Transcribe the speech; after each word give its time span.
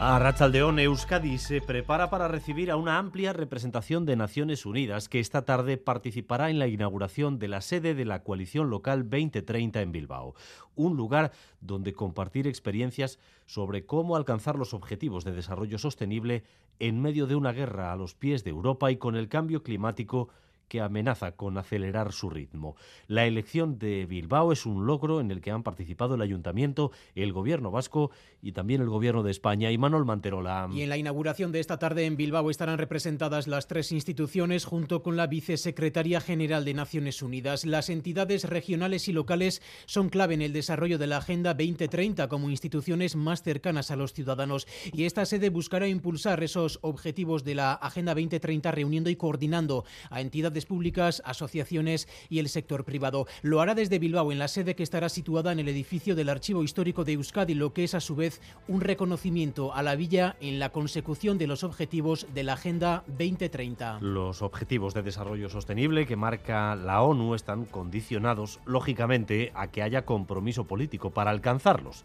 A 0.00 0.16
Rachaldeón, 0.20 0.78
Euskadi 0.78 1.38
se 1.38 1.60
prepara 1.60 2.08
para 2.08 2.28
recibir 2.28 2.70
a 2.70 2.76
una 2.76 2.98
amplia 2.98 3.32
representación 3.32 4.06
de 4.06 4.14
Naciones 4.14 4.64
Unidas 4.64 5.08
que 5.08 5.18
esta 5.18 5.44
tarde 5.44 5.76
participará 5.76 6.50
en 6.50 6.60
la 6.60 6.68
inauguración 6.68 7.40
de 7.40 7.48
la 7.48 7.60
sede 7.60 7.96
de 7.96 8.04
la 8.04 8.22
coalición 8.22 8.70
local 8.70 9.10
2030 9.10 9.82
en 9.82 9.90
Bilbao, 9.90 10.36
un 10.76 10.96
lugar 10.96 11.32
donde 11.60 11.94
compartir 11.94 12.46
experiencias 12.46 13.18
sobre 13.46 13.86
cómo 13.86 14.14
alcanzar 14.14 14.54
los 14.54 14.72
objetivos 14.72 15.24
de 15.24 15.32
desarrollo 15.32 15.78
sostenible 15.78 16.44
en 16.78 17.02
medio 17.02 17.26
de 17.26 17.34
una 17.34 17.50
guerra 17.50 17.90
a 17.92 17.96
los 17.96 18.14
pies 18.14 18.44
de 18.44 18.50
Europa 18.50 18.92
y 18.92 18.98
con 18.98 19.16
el 19.16 19.28
cambio 19.28 19.64
climático 19.64 20.28
que 20.68 20.80
amenaza 20.80 21.32
con 21.32 21.58
acelerar 21.58 22.12
su 22.12 22.30
ritmo. 22.30 22.76
La 23.06 23.26
elección 23.26 23.78
de 23.78 24.06
Bilbao 24.06 24.52
es 24.52 24.66
un 24.66 24.86
logro 24.86 25.20
en 25.20 25.30
el 25.30 25.40
que 25.40 25.50
han 25.50 25.62
participado 25.62 26.14
el 26.14 26.22
Ayuntamiento, 26.22 26.92
el 27.14 27.32
Gobierno 27.32 27.70
vasco 27.70 28.10
y 28.42 28.52
también 28.52 28.82
el 28.82 28.88
Gobierno 28.88 29.22
de 29.22 29.30
España. 29.30 29.70
Y 29.70 29.78
Manuel 29.78 30.04
Manterola. 30.04 30.68
Y 30.72 30.82
en 30.82 30.88
la 30.88 30.96
inauguración 30.96 31.52
de 31.52 31.60
esta 31.60 31.78
tarde 31.78 32.06
en 32.06 32.16
Bilbao 32.16 32.50
estarán 32.50 32.78
representadas 32.78 33.46
las 33.46 33.66
tres 33.66 33.92
instituciones 33.92 34.64
junto 34.64 35.02
con 35.02 35.16
la 35.16 35.26
Vicesecretaría 35.26 36.20
General 36.20 36.64
de 36.64 36.74
Naciones 36.74 37.22
Unidas. 37.22 37.64
Las 37.64 37.88
entidades 37.88 38.44
regionales 38.44 39.08
y 39.08 39.12
locales 39.12 39.62
son 39.86 40.08
clave 40.08 40.34
en 40.34 40.42
el 40.42 40.52
desarrollo 40.52 40.98
de 40.98 41.06
la 41.06 41.18
Agenda 41.18 41.54
2030 41.54 42.28
como 42.28 42.50
instituciones 42.50 43.16
más 43.16 43.42
cercanas 43.42 43.90
a 43.90 43.96
los 43.96 44.12
ciudadanos. 44.12 44.66
Y 44.92 45.04
esta 45.04 45.24
sede 45.26 45.50
buscará 45.50 45.88
impulsar 45.88 46.42
esos 46.42 46.78
objetivos 46.82 47.44
de 47.44 47.54
la 47.54 47.72
Agenda 47.72 48.14
2030 48.14 48.70
reuniendo 48.70 49.10
y 49.10 49.16
coordinando 49.16 49.84
a 50.10 50.20
entidades 50.20 50.57
públicas, 50.66 51.22
asociaciones 51.24 52.08
y 52.28 52.38
el 52.38 52.48
sector 52.48 52.84
privado. 52.84 53.26
Lo 53.42 53.60
hará 53.60 53.74
desde 53.74 53.98
Bilbao, 53.98 54.32
en 54.32 54.38
la 54.38 54.48
sede 54.48 54.74
que 54.74 54.82
estará 54.82 55.08
situada 55.08 55.52
en 55.52 55.58
el 55.58 55.68
edificio 55.68 56.14
del 56.14 56.28
Archivo 56.28 56.62
Histórico 56.62 57.04
de 57.04 57.12
Euskadi, 57.12 57.54
lo 57.54 57.72
que 57.72 57.84
es 57.84 57.94
a 57.94 58.00
su 58.00 58.16
vez 58.16 58.40
un 58.66 58.80
reconocimiento 58.80 59.74
a 59.74 59.82
la 59.82 59.96
villa 59.96 60.36
en 60.40 60.58
la 60.58 60.70
consecución 60.70 61.38
de 61.38 61.46
los 61.46 61.64
objetivos 61.64 62.26
de 62.34 62.42
la 62.42 62.54
Agenda 62.54 63.04
2030. 63.06 63.98
Los 64.00 64.42
objetivos 64.42 64.94
de 64.94 65.02
desarrollo 65.02 65.48
sostenible 65.48 66.06
que 66.06 66.16
marca 66.16 66.74
la 66.76 67.02
ONU 67.02 67.34
están 67.34 67.64
condicionados, 67.64 68.60
lógicamente, 68.64 69.52
a 69.54 69.68
que 69.68 69.82
haya 69.82 70.04
compromiso 70.04 70.64
político 70.64 71.10
para 71.10 71.30
alcanzarlos. 71.30 72.04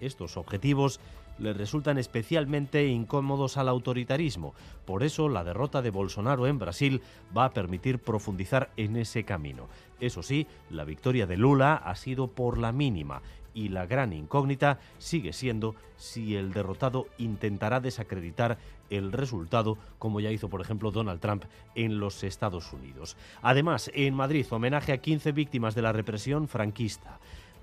Estos 0.00 0.36
objetivos 0.36 1.00
le 1.38 1.52
resultan 1.52 1.98
especialmente 1.98 2.86
incómodos 2.86 3.56
al 3.56 3.68
autoritarismo. 3.68 4.54
Por 4.84 5.02
eso, 5.02 5.28
la 5.28 5.44
derrota 5.44 5.82
de 5.82 5.90
Bolsonaro 5.90 6.46
en 6.46 6.58
Brasil 6.58 7.02
va 7.36 7.46
a 7.46 7.52
permitir 7.52 7.98
profundizar 7.98 8.70
en 8.76 8.96
ese 8.96 9.24
camino. 9.24 9.68
Eso 10.00 10.22
sí, 10.22 10.46
la 10.70 10.84
victoria 10.84 11.26
de 11.26 11.36
Lula 11.36 11.74
ha 11.74 11.94
sido 11.96 12.28
por 12.28 12.58
la 12.58 12.72
mínima 12.72 13.22
y 13.54 13.68
la 13.68 13.86
gran 13.86 14.12
incógnita 14.12 14.80
sigue 14.98 15.32
siendo 15.32 15.76
si 15.96 16.34
el 16.36 16.52
derrotado 16.52 17.06
intentará 17.18 17.80
desacreditar 17.80 18.58
el 18.90 19.12
resultado, 19.12 19.78
como 19.98 20.20
ya 20.20 20.30
hizo, 20.30 20.50
por 20.50 20.60
ejemplo, 20.60 20.90
Donald 20.90 21.20
Trump 21.20 21.44
en 21.74 22.00
los 22.00 22.22
Estados 22.24 22.72
Unidos. 22.72 23.16
Además, 23.42 23.90
en 23.94 24.14
Madrid, 24.14 24.46
homenaje 24.50 24.92
a 24.92 24.98
15 24.98 25.32
víctimas 25.32 25.74
de 25.74 25.82
la 25.82 25.92
represión 25.92 26.48
franquista 26.48 27.20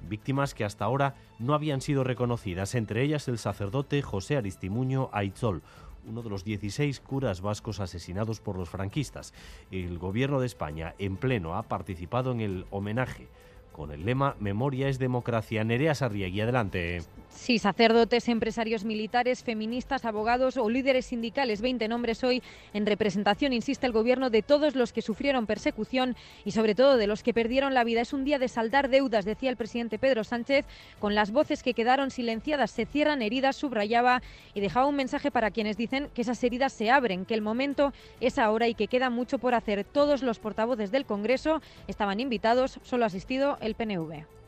víctimas 0.08 0.54
que 0.54 0.66
hasta 0.66 0.86
ahora 0.86 1.16
no 1.40 1.54
habían 1.54 1.82
sido 1.82 2.04
reconocidas, 2.04 2.76
entre 2.76 3.04
ellas 3.04 3.28
el 3.28 3.38
sacerdote 3.38 4.02
José 4.02 4.38
Aristimuño 4.38 5.10
Aitzol, 5.14 5.62
uno 6.08 6.22
de 6.22 6.30
los 6.30 6.44
16 6.44 7.00
curas 7.00 7.42
vascos 7.42 7.80
asesinados 7.80 8.40
por 8.40 8.58
los 8.58 8.70
franquistas. 8.70 9.34
El 9.70 9.98
gobierno 10.00 10.40
de 10.40 10.48
España, 10.48 10.96
en 10.98 11.18
pleno, 11.18 11.56
ha 11.56 11.64
participado 11.64 12.32
en 12.32 12.42
el 12.42 12.66
homenaje 12.72 13.28
con 13.72 13.92
el 13.92 14.06
lema 14.06 14.36
Memoria 14.40 14.90
es 14.90 15.00
democracia. 15.00 15.64
Nerea 15.64 15.96
Sarriegui, 15.96 16.42
adelante. 16.42 17.02
Sí, 17.34 17.60
sacerdotes, 17.60 18.28
empresarios 18.28 18.84
militares, 18.84 19.44
feministas, 19.44 20.06
abogados 20.06 20.58
o 20.58 20.70
líderes 20.70 21.08
sindicales. 21.08 21.62
20 21.62 21.88
nombres 21.88 22.24
hoy 22.24 22.44
en 22.74 22.86
representación, 22.86 23.54
insiste 23.54 23.88
el 23.88 23.94
gobierno, 23.94 24.30
de 24.30 24.42
todos 24.42 24.76
los 24.76 24.92
que 24.94 25.02
sufrieron 25.02 25.48
persecución 25.48 26.16
y 26.46 26.52
sobre 26.52 26.76
todo 26.76 26.98
de 26.98 27.08
los 27.08 27.24
que 27.24 27.34
perdieron 27.34 27.74
la 27.74 27.84
vida. 27.84 28.02
Es 28.02 28.14
un 28.14 28.26
día 28.26 28.38
de 28.38 28.50
saldar 28.50 28.90
deudas, 28.90 29.26
decía 29.26 29.50
el 29.50 29.56
presidente 29.56 29.98
Pedro 29.98 30.24
Sánchez. 30.24 30.66
Con 31.00 31.16
las 31.16 31.32
voces 31.32 31.64
que 31.64 31.74
quedaron 31.74 32.12
silenciadas 32.12 32.70
se 32.70 32.86
cierran 32.86 33.22
heridas, 33.22 33.56
subrayaba 33.56 34.22
y 34.54 34.60
dejaba 34.60 34.88
un 34.88 34.96
mensaje 34.96 35.32
para 35.32 35.52
quienes 35.52 35.78
dicen 35.78 36.10
que 36.14 36.22
esas 36.22 36.44
heridas 36.44 36.74
se 36.74 36.92
abren, 36.92 37.26
que 37.26 37.34
el 37.34 37.42
momento 37.42 37.94
es 38.20 38.38
ahora 38.38 38.68
y 38.68 38.76
que 38.76 38.88
queda 38.88 39.10
mucho 39.10 39.40
por 39.40 39.56
hacer. 39.56 39.86
Todos 39.86 40.22
los 40.22 40.38
portavoces 40.40 40.92
del 40.92 41.06
Congreso 41.06 41.62
estaban 41.88 42.20
invitados, 42.20 42.80
solo 42.84 43.06
ha 43.06 43.08
asistido 43.08 43.58
el 43.62 43.76
PNV. 43.76 44.41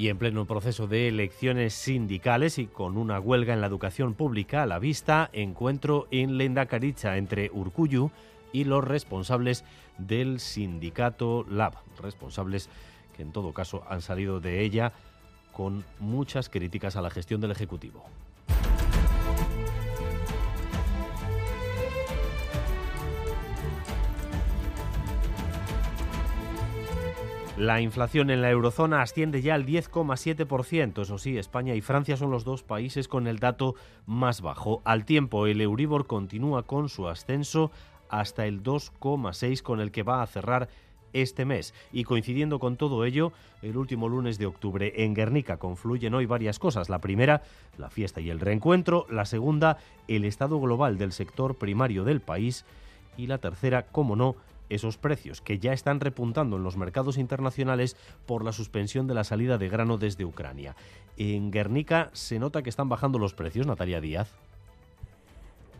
Y 0.00 0.08
en 0.08 0.16
pleno 0.16 0.46
proceso 0.46 0.86
de 0.86 1.08
elecciones 1.08 1.74
sindicales 1.74 2.56
y 2.56 2.66
con 2.66 2.96
una 2.96 3.20
huelga 3.20 3.52
en 3.52 3.60
la 3.60 3.66
educación 3.66 4.14
pública 4.14 4.62
a 4.62 4.66
la 4.66 4.78
vista, 4.78 5.28
encuentro 5.34 6.08
en 6.10 6.38
Lendakaricha 6.38 7.18
entre 7.18 7.50
Urcuyu 7.52 8.10
y 8.50 8.64
los 8.64 8.82
responsables 8.82 9.62
del 9.98 10.40
sindicato 10.40 11.44
LAB, 11.50 11.74
responsables 12.00 12.70
que 13.14 13.20
en 13.20 13.32
todo 13.32 13.52
caso 13.52 13.84
han 13.90 14.00
salido 14.00 14.40
de 14.40 14.62
ella 14.62 14.94
con 15.52 15.84
muchas 15.98 16.48
críticas 16.48 16.96
a 16.96 17.02
la 17.02 17.10
gestión 17.10 17.42
del 17.42 17.50
Ejecutivo. 17.50 18.02
La 27.60 27.82
inflación 27.82 28.30
en 28.30 28.40
la 28.40 28.48
eurozona 28.48 29.02
asciende 29.02 29.42
ya 29.42 29.54
al 29.54 29.66
10,7%. 29.66 31.02
Eso 31.02 31.18
sí, 31.18 31.36
España 31.36 31.74
y 31.74 31.82
Francia 31.82 32.16
son 32.16 32.30
los 32.30 32.42
dos 32.42 32.62
países 32.62 33.06
con 33.06 33.26
el 33.26 33.38
dato 33.38 33.74
más 34.06 34.40
bajo. 34.40 34.80
Al 34.86 35.04
tiempo, 35.04 35.46
el 35.46 35.60
Euribor 35.60 36.06
continúa 36.06 36.62
con 36.62 36.88
su 36.88 37.06
ascenso 37.06 37.70
hasta 38.08 38.46
el 38.46 38.62
2,6 38.62 39.60
con 39.60 39.80
el 39.80 39.92
que 39.92 40.02
va 40.02 40.22
a 40.22 40.26
cerrar 40.26 40.70
este 41.12 41.44
mes. 41.44 41.74
Y 41.92 42.04
coincidiendo 42.04 42.60
con 42.60 42.78
todo 42.78 43.04
ello, 43.04 43.34
el 43.60 43.76
último 43.76 44.08
lunes 44.08 44.38
de 44.38 44.46
octubre 44.46 44.94
en 45.04 45.12
Guernica 45.12 45.58
confluyen 45.58 46.14
hoy 46.14 46.24
varias 46.24 46.58
cosas. 46.58 46.88
La 46.88 47.02
primera, 47.02 47.42
la 47.76 47.90
fiesta 47.90 48.22
y 48.22 48.30
el 48.30 48.40
reencuentro. 48.40 49.04
La 49.10 49.26
segunda, 49.26 49.76
el 50.08 50.24
estado 50.24 50.58
global 50.62 50.96
del 50.96 51.12
sector 51.12 51.58
primario 51.58 52.04
del 52.04 52.22
país. 52.22 52.64
Y 53.18 53.26
la 53.26 53.36
tercera, 53.36 53.82
como 53.82 54.16
no, 54.16 54.36
esos 54.70 54.96
precios 54.96 55.40
que 55.42 55.58
ya 55.58 55.72
están 55.72 56.00
repuntando 56.00 56.56
en 56.56 56.62
los 56.62 56.76
mercados 56.76 57.18
internacionales 57.18 57.96
por 58.26 58.44
la 58.44 58.52
suspensión 58.52 59.06
de 59.06 59.14
la 59.14 59.24
salida 59.24 59.58
de 59.58 59.68
grano 59.68 59.98
desde 59.98 60.24
Ucrania. 60.24 60.74
En 61.18 61.50
Guernica 61.50 62.08
se 62.12 62.38
nota 62.38 62.62
que 62.62 62.70
están 62.70 62.88
bajando 62.88 63.18
los 63.18 63.34
precios, 63.34 63.66
Natalia 63.66 64.00
Díaz. 64.00 64.32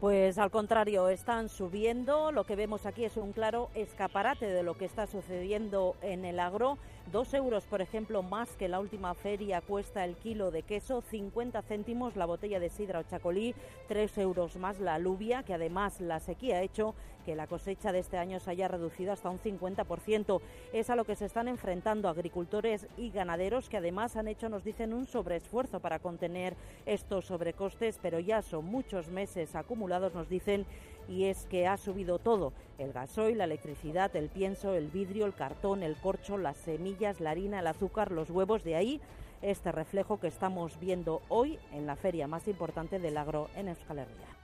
Pues 0.01 0.39
al 0.39 0.51
contrario, 0.51 1.11
están 1.11 1.51
subiendo. 1.51 2.33
Lo 2.33 2.45
que 2.45 2.57
vemos 2.57 2.87
aquí 2.87 3.05
es 3.05 3.19
un 3.19 3.33
claro 3.33 3.69
escaparate 3.75 4.47
de 4.47 4.63
lo 4.63 4.75
que 4.75 4.87
está 4.87 5.07
sucediendo 5.07 5.95
en 6.01 6.25
el 6.25 6.41
agro. 6.41 6.79
Dos 7.13 7.35
euros, 7.35 7.65
por 7.65 7.81
ejemplo, 7.81 8.23
más 8.23 8.55
que 8.55 8.69
la 8.69 8.79
última 8.79 9.15
feria 9.15 9.61
cuesta 9.61 10.05
el 10.05 10.15
kilo 10.15 10.53
de 10.53 10.63
queso, 10.63 11.01
50 11.01 11.61
céntimos 11.63 12.15
la 12.15 12.25
botella 12.25 12.61
de 12.61 12.71
sidra 12.71 13.01
o 13.01 13.03
chacolí, 13.03 13.53
tres 13.89 14.17
euros 14.17 14.55
más 14.55 14.79
la 14.79 14.95
alubia, 14.95 15.43
que 15.43 15.55
además 15.55 16.01
la 16.01 16.21
sequía 16.21 16.59
ha 16.59 16.63
hecho 16.63 16.95
que 17.27 17.35
la 17.35 17.49
cosecha 17.49 17.91
de 17.91 17.99
este 17.99 18.17
año 18.17 18.39
se 18.39 18.53
haya 18.53 18.69
reducido 18.69 19.13
hasta 19.13 19.29
un 19.29 19.41
50%. 19.41 20.41
Es 20.73 20.89
a 20.89 20.95
lo 20.95 21.05
que 21.05 21.17
se 21.17 21.27
están 21.27 21.49
enfrentando 21.49 22.09
agricultores 22.09 22.87
y 22.97 23.11
ganaderos 23.11 23.69
que 23.69 23.79
además 23.79 24.17
han 24.17 24.29
hecho, 24.29 24.49
nos 24.49 24.63
dicen, 24.63 24.95
un 24.95 25.07
sobreesfuerzo 25.07 25.81
para 25.81 25.99
contener 25.99 26.55
estos 26.87 27.27
sobrecostes, 27.27 27.99
pero 28.01 28.21
ya 28.21 28.41
son 28.41 28.67
muchos 28.67 29.09
meses 29.09 29.57
acumulados, 29.57 30.15
nos 30.15 30.29
dicen, 30.29 30.65
y 31.11 31.25
es 31.25 31.47
que 31.47 31.67
ha 31.67 31.77
subido 31.77 32.21
todo, 32.21 32.53
el 32.79 32.93
gasoil, 32.93 33.37
la 33.37 33.45
electricidad, 33.45 34.15
el 34.15 34.29
pienso, 34.29 34.75
el 34.75 34.89
vidrio, 34.89 35.27
el 35.27 35.35
cartón, 35.35 35.83
el 35.83 35.97
corcho, 35.97 36.39
las 36.39 36.57
semillas, 36.57 37.21
la 37.21 37.33
harina, 37.33 37.59
el 37.59 37.67
azúcar, 37.67 38.13
los 38.13 38.31
huevos, 38.31 38.63
de 38.63 38.77
ahí 38.77 39.01
este 39.43 39.73
reflejo 39.73 40.21
que 40.21 40.29
estamos 40.29 40.79
viendo 40.79 41.21
hoy 41.29 41.59
en 41.73 41.87
la 41.87 41.97
feria 41.97 42.29
más 42.29 42.47
importante 42.47 42.99
del 42.99 43.17
agro 43.17 43.49
en 43.57 43.69
Euskal 43.69 43.99
Herria. 43.99 44.40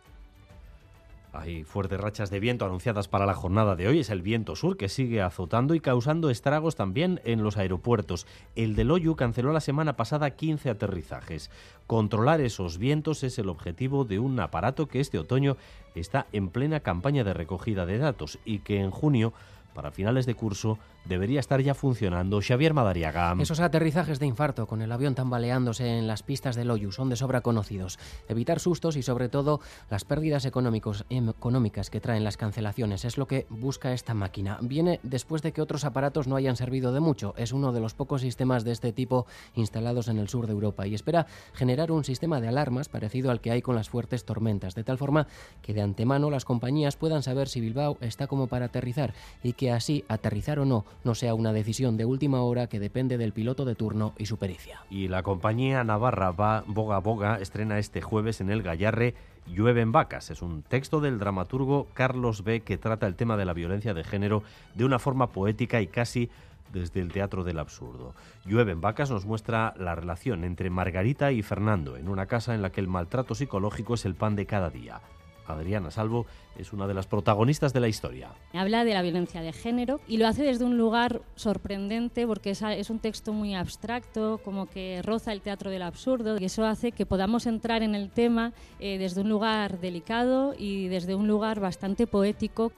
Hay 1.39 1.65
fuertes 1.65 2.01
rachas 2.01 2.31
de 2.31 2.41
viento 2.41 2.65
anunciadas 2.65 3.09
para 3.09 3.27
la 3.27 3.35
jornada 3.35 3.77
de 3.77 3.89
hoy. 3.89 4.01
Es 4.01 4.11
el 4.11 4.23
viento 4.23 4.57
sur 4.57 4.77
que 4.77 4.89
sigue 4.89 5.21
azotando 5.23 5.75
y 5.75 5.81
causando 5.81 6.31
estragos 6.31 6.77
también 6.77 7.21
en 7.25 7.43
los 7.43 7.57
aeropuertos. 7.57 8.27
El 8.55 8.75
de 8.75 8.85
Loyu 8.85 9.17
canceló 9.17 9.53
la 9.53 9.61
semana 9.61 9.97
pasada 9.97 10.31
15 10.31 10.71
aterrizajes. 10.71 11.51
Controlar 11.87 12.41
esos 12.41 12.79
vientos 12.79 13.23
es 13.23 13.39
el 13.39 13.49
objetivo 13.49 14.05
de 14.05 14.19
un 14.19 14.39
aparato 14.41 14.89
que 14.89 15.01
este 15.01 15.19
otoño 15.19 15.57
está 15.95 16.27
en 16.33 16.49
plena 16.49 16.81
campaña 16.81 17.25
de 17.25 17.35
recogida 17.35 17.87
de 17.87 17.99
datos 17.99 18.39
y 18.45 18.61
que 18.61 18.81
en 18.81 18.91
junio 18.91 19.33
para 19.77 19.91
finales 19.91 20.25
de 20.25 20.35
curso 20.35 20.79
debería 21.05 21.39
estar 21.39 21.61
ya 21.61 21.75
funcionando. 21.75 22.41
Xavier 22.41 22.73
Madariaga. 22.73 23.37
Esos 23.39 23.61
aterrizajes 23.61 24.19
de 24.19 24.27
infarto 24.27 24.67
con 24.67 24.81
el 24.81 24.91
avión 24.91 25.15
tambaleándose 25.15 25.99
en 25.99 26.07
las 26.07 26.23
pistas 26.23 26.57
del 26.57 26.69
Loyu 26.69 26.91
son 26.91 27.11
de 27.11 27.17
sobra 27.17 27.43
conocidos. 27.43 27.99
Evitar 28.29 28.59
sustos 28.59 28.97
y 28.97 29.03
sobre 29.03 29.29
todo 29.29 29.61
las 29.91 30.05
pérdidas 30.05 30.47
económicos, 30.47 31.05
económicas 31.11 31.91
que 31.91 32.01
traen 32.01 32.25
las 32.25 32.39
cancelaciones 32.39 33.05
es 33.05 33.19
lo 33.19 33.27
que 33.27 33.47
busca 33.51 33.93
esta 33.93 34.15
máquina. 34.15 34.59
Viene 34.63 34.99
después 35.03 35.43
de 35.43 35.53
que 35.53 35.61
otros 35.61 35.85
aparatos 35.85 36.27
no 36.27 36.37
hayan 36.37 36.57
servido 36.57 36.93
de 36.93 37.01
mucho. 37.01 37.35
Es 37.37 37.53
uno 37.53 37.73
de 37.73 37.81
los 37.81 37.93
pocos 37.95 38.23
sistemas 38.23 38.65
de 38.65 38.73
este 38.73 38.93
tipo 38.93 39.27
instalados 39.55 40.09
en 40.09 40.19
el 40.19 40.29
sur 40.29 40.47
de 40.47 40.55
Europa 40.55 40.87
y 40.87 40.95
espera 40.95 41.27
generar 41.53 41.93
un 41.93 42.03
sistema 42.03 42.41
de 42.41 42.49
alarmas 42.49 42.89
parecido 42.89 43.31
al 43.31 43.43
que 43.43 43.51
hay 43.51 43.61
con 43.61 43.77
las 43.77 43.91
fuertes 43.91 44.25
tormentas, 44.25 44.75
de 44.75 44.85
tal 44.85 44.97
forma 44.97 45.27
que 45.61 45.75
de 45.75 45.83
antemano 45.83 46.31
las 46.31 46.47
compañías 46.47 46.97
puedan 46.97 47.23
saber 47.23 47.49
si 47.49 47.61
Bilbao 47.61 47.99
está 48.01 48.27
como 48.27 48.47
para 48.47 48.67
aterrizar 48.67 49.13
y 49.43 49.53
que 49.53 49.66
así 49.75 50.05
aterrizar 50.09 50.59
o 50.59 50.65
no 50.65 50.85
no 51.05 51.15
sea 51.15 51.35
una 51.35 51.53
decisión 51.53 51.97
de 51.97 52.05
última 52.05 52.43
hora 52.43 52.69
que 52.69 52.81
depende 52.81 53.19
del 53.19 53.33
piloto 53.33 53.65
de 53.65 53.75
turno 53.75 54.15
y 54.19 54.27
su 54.27 54.37
pericia. 54.37 54.81
Y 54.91 55.09
la 55.09 55.23
compañía 55.23 55.83
navarra 55.85 56.31
va 56.31 56.65
Boga 56.67 56.99
Boga 56.99 57.39
estrena 57.41 57.79
este 57.79 58.01
jueves 58.01 58.41
en 58.41 58.51
el 58.51 58.63
Gallarre 58.63 59.15
Llueven 59.47 59.93
vacas. 59.93 60.31
Es 60.31 60.43
un 60.43 60.63
texto 60.63 61.01
del 61.01 61.19
dramaturgo 61.19 61.87
Carlos 61.95 62.43
B. 62.43 62.61
que 62.61 62.79
trata 62.79 63.07
el 63.07 63.15
tema 63.15 63.37
de 63.37 63.45
la 63.45 63.53
violencia 63.53 63.95
de 63.95 64.05
género 64.05 64.43
de 64.75 64.85
una 64.85 64.99
forma 64.99 65.29
poética 65.29 65.81
y 65.81 65.87
casi 65.87 66.31
desde 66.73 67.01
el 67.01 67.13
teatro 67.13 67.45
del 67.45 67.59
absurdo. 67.59 68.15
Llueven 68.45 68.81
vacas 68.81 69.11
nos 69.11 69.25
muestra 69.25 69.75
la 69.79 69.95
relación 69.95 70.45
entre 70.45 70.71
Margarita 70.71 71.33
y 71.33 71.43
Fernando 71.43 71.97
en 71.97 72.09
una 72.09 72.27
casa 72.27 72.55
en 72.55 72.63
la 72.63 72.71
que 72.71 72.81
el 72.81 72.89
maltrato 72.89 73.35
psicológico 73.35 73.95
es 73.95 74.05
el 74.05 74.15
pan 74.15 74.37
de 74.37 74.47
cada 74.47 74.71
día. 74.71 75.01
Adriana 75.47 75.91
Salvo 75.91 76.27
es 76.57 76.73
una 76.73 76.87
de 76.87 76.95
las 76.95 77.07
protagonistas 77.07 77.73
de 77.73 77.81
la 77.81 77.89
historia. 77.89 78.31
Habla 78.53 78.85
de 78.85 78.95
la 78.95 79.03
violencia 79.03 79.41
de 79.43 79.53
género 79.53 80.01
y 80.07 80.17
lo 80.17 80.27
hace 80.27 80.43
desde 80.43 80.65
un 80.65 80.79
lugar 80.79 81.23
sorprendente 81.35 82.27
porque 82.27 82.51
es, 82.51 82.91
un 82.91 82.99
texto 82.99 83.33
muy 83.33 83.55
abstracto, 83.55 84.41
como 84.45 84.67
que 84.67 85.01
roza 85.03 85.33
el 85.33 85.43
teatro 85.43 85.71
del 85.71 85.83
absurdo 85.83 86.39
y 86.41 86.45
eso 86.45 86.65
hace 86.65 86.93
que 86.93 87.07
podamos 87.07 87.47
entrar 87.47 87.83
en 87.83 87.95
el 87.95 88.11
tema 88.11 88.53
eh, 88.81 88.99
desde 88.99 89.21
un 89.21 89.29
lugar 89.29 89.81
delicado 89.81 90.55
y 90.57 90.89
desde 90.89 91.15
un 91.15 91.29
lugar 91.29 91.61
bastante 91.61 92.07
poético. 92.07 92.73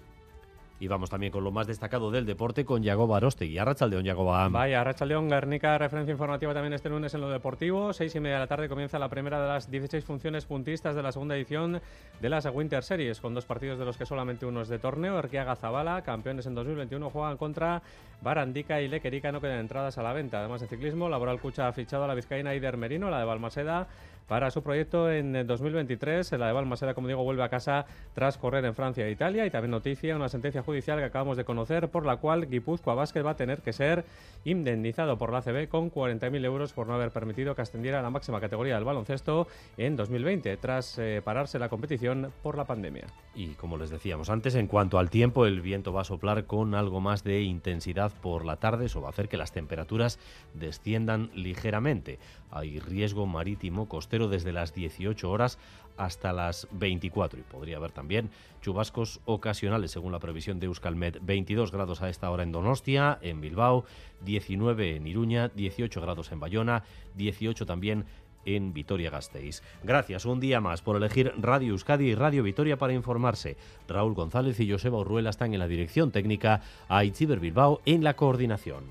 Y 0.80 0.86
vamos 0.86 1.10
también 1.10 1.32
con 1.32 1.42
lo 1.42 1.50
más 1.50 1.66
destacado 1.66 2.10
del 2.10 2.24
deporte 2.24 2.64
con 2.64 2.82
Yago 2.82 3.12
Arostegui. 3.14 3.58
Arrachaldeón, 3.58 4.04
Yagoba. 4.04 4.48
Vaya, 4.48 4.80
Arrachaldeón, 4.80 5.28
Guernica, 5.28 5.76
referencia 5.78 6.12
informativa 6.12 6.54
también 6.54 6.72
este 6.72 6.88
lunes 6.88 7.12
en 7.14 7.20
lo 7.20 7.30
deportivo. 7.30 7.92
Seis 7.92 8.14
y 8.14 8.20
media 8.20 8.34
de 8.36 8.40
la 8.40 8.46
tarde 8.46 8.68
comienza 8.68 8.98
la 8.98 9.08
primera 9.08 9.40
de 9.40 9.48
las 9.48 9.70
16 9.70 10.04
funciones 10.04 10.44
puntistas 10.44 10.94
de 10.94 11.02
la 11.02 11.10
segunda 11.10 11.36
edición 11.36 11.80
de 12.20 12.28
las 12.28 12.46
Winter 12.46 12.82
Series, 12.82 13.20
con 13.20 13.34
dos 13.34 13.44
partidos 13.44 13.78
de 13.78 13.84
los 13.84 13.96
que 13.96 14.06
solamente 14.06 14.46
uno 14.46 14.62
es 14.62 14.68
de 14.68 14.78
torneo. 14.78 15.18
Erquiaga 15.18 15.56
Zabala, 15.56 16.02
campeones 16.02 16.46
en 16.46 16.54
2021, 16.54 17.10
juegan 17.10 17.36
contra 17.36 17.82
Barandica 18.22 18.80
y 18.80 18.88
Lequerica, 18.88 19.32
no 19.32 19.40
quedan 19.40 19.58
entradas 19.60 19.98
a 19.98 20.02
la 20.02 20.12
venta. 20.12 20.38
Además 20.38 20.60
de 20.60 20.68
ciclismo, 20.68 21.08
Laboral 21.08 21.40
Cucha 21.40 21.68
ha 21.68 21.72
fichado 21.72 22.04
a 22.04 22.06
la 22.06 22.14
vizcaína 22.14 22.54
Ider 22.54 22.76
Merino, 22.76 23.10
la 23.10 23.18
de 23.18 23.24
Balmaseda 23.24 23.88
para 24.28 24.50
su 24.50 24.62
proyecto 24.62 25.10
en 25.10 25.46
2023. 25.46 26.32
La 26.32 26.46
de 26.46 26.52
Balmaseda, 26.52 26.94
como 26.94 27.08
digo, 27.08 27.24
vuelve 27.24 27.42
a 27.42 27.48
casa 27.48 27.86
tras 28.14 28.38
correr 28.38 28.64
en 28.64 28.74
Francia 28.74 29.06
e 29.06 29.10
Italia. 29.10 29.46
Y 29.46 29.50
también 29.50 29.70
noticia, 29.70 30.14
una 30.14 30.28
sentencia 30.28 30.62
judicial 30.62 30.98
que 30.98 31.04
acabamos 31.06 31.36
de 31.36 31.44
conocer 31.44 31.88
por 31.88 32.04
la 32.06 32.16
cual 32.18 32.48
Guipúzcoa 32.48 32.94
Basket 32.94 33.24
va 33.24 33.30
a 33.30 33.36
tener 33.36 33.62
que 33.62 33.72
ser 33.72 34.04
indemnizado 34.44 35.18
por 35.18 35.32
la 35.32 35.42
CB 35.42 35.68
con 35.68 35.90
40.000 35.90 36.44
euros 36.44 36.72
por 36.72 36.86
no 36.86 36.94
haber 36.94 37.10
permitido 37.10 37.54
que 37.54 37.62
ascendiera 37.62 37.98
a 37.98 38.02
la 38.02 38.10
máxima 38.10 38.40
categoría 38.40 38.74
del 38.74 38.84
baloncesto 38.84 39.48
en 39.76 39.96
2020, 39.96 40.56
tras 40.58 40.98
eh, 40.98 41.22
pararse 41.24 41.58
la 41.58 41.68
competición 41.68 42.32
por 42.42 42.56
la 42.56 42.64
pandemia. 42.64 43.06
Y 43.34 43.54
como 43.54 43.76
les 43.76 43.90
decíamos 43.90 44.30
antes, 44.30 44.54
en 44.54 44.66
cuanto 44.66 44.98
al 44.98 45.10
tiempo, 45.10 45.46
el 45.46 45.60
viento 45.60 45.92
va 45.92 46.02
a 46.02 46.04
soplar 46.04 46.44
con 46.44 46.74
algo 46.74 47.00
más 47.00 47.24
de 47.24 47.42
intensidad 47.42 48.12
por 48.20 48.44
la 48.44 48.56
tarde. 48.56 48.86
Eso 48.86 49.00
va 49.00 49.08
a 49.08 49.10
hacer 49.10 49.28
que 49.28 49.36
las 49.36 49.52
temperaturas 49.52 50.18
desciendan 50.54 51.30
ligeramente. 51.34 52.18
Hay 52.50 52.80
riesgo 52.80 53.26
marítimo 53.26 53.88
desde 54.26 54.52
las 54.52 54.74
18 54.74 55.30
horas 55.30 55.58
hasta 55.96 56.32
las 56.32 56.66
24 56.72 57.38
y 57.38 57.42
podría 57.42 57.76
haber 57.76 57.92
también 57.92 58.30
chubascos 58.62 59.20
ocasionales 59.24 59.90
según 59.90 60.12
la 60.12 60.18
previsión 60.18 60.58
de 60.58 60.66
Euskalmet. 60.66 61.18
22 61.22 61.70
grados 61.70 62.02
a 62.02 62.08
esta 62.08 62.30
hora 62.30 62.42
en 62.42 62.52
Donostia, 62.52 63.18
en 63.22 63.40
Bilbao, 63.40 63.84
19 64.24 64.96
en 64.96 65.06
Iruña, 65.06 65.48
18 65.48 66.00
grados 66.00 66.32
en 66.32 66.40
Bayona, 66.40 66.84
18 67.14 67.66
también 67.66 68.06
en 68.44 68.72
Vitoria-Gasteiz. 68.72 69.62
Gracias 69.82 70.24
un 70.24 70.40
día 70.40 70.60
más 70.60 70.80
por 70.80 70.96
elegir 70.96 71.32
Radio 71.36 71.72
Euskadi 71.72 72.06
y 72.06 72.14
Radio 72.14 72.42
Vitoria 72.42 72.78
para 72.78 72.94
informarse. 72.94 73.56
Raúl 73.86 74.14
González 74.14 74.58
y 74.60 74.70
Joseba 74.70 74.98
Urruela 74.98 75.30
están 75.30 75.52
en 75.52 75.58
la 75.60 75.68
dirección 75.68 76.10
técnica, 76.10 76.62
a 76.88 77.04
Itziber 77.04 77.40
Bilbao 77.40 77.80
en 77.84 78.04
la 78.04 78.14
coordinación. 78.14 78.84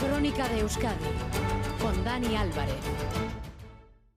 Crónica 0.00 0.48
de 0.48 0.60
Euskadi 0.60 0.96
con 1.80 2.04
Dani 2.04 2.36
Álvarez. 2.36 3.19